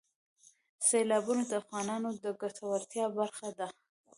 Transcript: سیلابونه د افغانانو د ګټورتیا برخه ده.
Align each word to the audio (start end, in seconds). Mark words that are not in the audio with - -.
سیلابونه 0.87 1.43
د 1.47 1.51
افغانانو 1.61 2.09
د 2.23 2.25
ګټورتیا 2.41 3.05
برخه 3.17 3.47
ده. 3.57 3.67